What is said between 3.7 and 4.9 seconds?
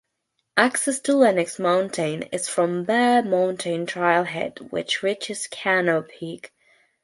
trailhead